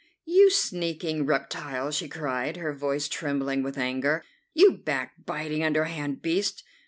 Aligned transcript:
"You 0.25 0.49
sneaking 0.49 1.27
reptile!" 1.27 1.91
she 1.91 2.07
cried, 2.07 2.57
her 2.57 2.73
voice 2.73 3.07
trembling 3.07 3.61
with 3.61 3.77
anger; 3.77 4.23
"you 4.55 4.71
backbiting, 4.75 5.63
underhand 5.63 6.23
beast! 6.23 6.63